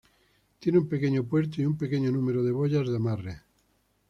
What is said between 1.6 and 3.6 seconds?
y un pequeño número de boyas de amarre.